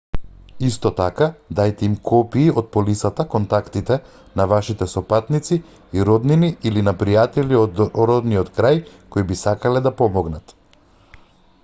[0.67, 1.25] исто така
[1.57, 3.97] даjте им копии од полисата/контактите
[4.41, 5.59] на вашите сопатници
[5.99, 8.79] и роднини или на пријатели од родниот крај
[9.17, 10.55] кои би сакале да помогнат